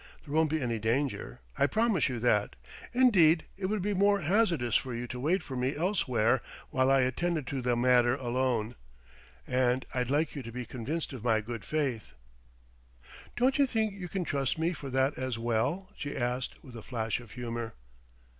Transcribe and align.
There 0.25 0.33
won't 0.33 0.49
be 0.49 0.59
any 0.59 0.79
danger: 0.79 1.41
I 1.59 1.67
promise 1.67 2.09
you 2.09 2.17
that. 2.21 2.55
Indeed, 2.91 3.45
it 3.55 3.67
would 3.67 3.83
be 3.83 3.93
more 3.93 4.21
hazardous 4.21 4.75
for 4.75 4.95
you 4.95 5.05
to 5.05 5.19
wait 5.19 5.43
for 5.43 5.55
me 5.55 5.75
elsewhere 5.75 6.41
while 6.71 6.89
I 6.89 7.01
attended 7.01 7.45
to 7.45 7.61
the 7.61 7.75
matter 7.75 8.15
alone. 8.15 8.73
And 9.45 9.85
I'd 9.93 10.09
like 10.09 10.35
you 10.35 10.41
to 10.41 10.51
be 10.51 10.65
convinced 10.65 11.13
of 11.13 11.23
my 11.23 11.39
good 11.39 11.63
faith." 11.63 12.13
"Don't 13.37 13.59
you 13.59 13.67
think 13.67 13.93
you 13.93 14.09
can 14.09 14.23
trust 14.23 14.57
me 14.57 14.73
for 14.73 14.89
that 14.89 15.19
as 15.19 15.37
well?" 15.37 15.91
she 15.95 16.17
asked, 16.17 16.63
with 16.63 16.75
a 16.75 16.81
flash 16.81 17.19
of 17.19 17.33
humour. 17.33 17.75